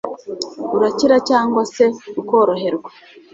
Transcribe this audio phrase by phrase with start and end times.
[0.75, 1.83] urakira cyangwa se
[2.21, 2.89] ukoroherwa.